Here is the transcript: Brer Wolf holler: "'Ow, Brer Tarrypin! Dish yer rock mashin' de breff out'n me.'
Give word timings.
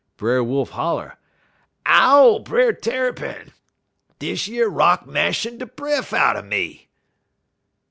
Brer 0.17 0.43
Wolf 0.43 0.71
holler: 0.71 1.17
"'Ow, 1.85 2.39
Brer 2.39 2.73
Tarrypin! 2.73 3.53
Dish 4.17 4.47
yer 4.47 4.67
rock 4.67 5.05
mashin' 5.05 5.59
de 5.59 5.67
breff 5.67 6.11
out'n 6.11 6.49
me.' 6.49 6.89